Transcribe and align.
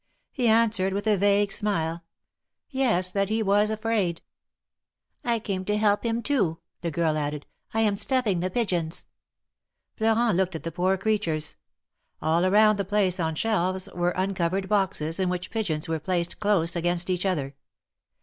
He 0.31 0.47
answered, 0.47 0.93
with 0.93 1.05
a 1.05 1.15
vague 1.15 1.51
smile, 1.51 2.03
Yes, 2.71 3.11
that 3.11 3.29
he 3.29 3.43
was 3.43 3.69
afraid." 3.69 4.23
came 5.43 5.63
to 5.65 5.77
help 5.77 6.01
him, 6.03 6.23
too," 6.23 6.57
the 6.81 6.89
girl 6.89 7.15
added. 7.15 7.45
am 7.75 7.95
stuffing 7.95 8.39
the 8.39 8.49
pigeons." 8.49 9.05
Florent 9.95 10.37
looked 10.37 10.55
at 10.55 10.63
the 10.63 10.71
poor 10.71 10.97
creatures. 10.97 11.55
All 12.19 12.45
around 12.47 12.77
the 12.79 12.83
place 12.83 13.19
on 13.19 13.35
shelves 13.35 13.89
were 13.93 14.15
uncovered 14.17 14.67
boxes, 14.67 15.19
in 15.19 15.29
which 15.29 15.51
pigeons 15.51 15.87
were 15.87 15.99
placed 15.99 16.39
close 16.39 16.75
against 16.75 17.07
each 17.07 17.23
other. 17.27 17.53